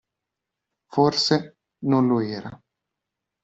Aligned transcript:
Forse, 0.95 1.57
non 1.91 2.07
lo 2.07 2.21
era. 2.21 2.51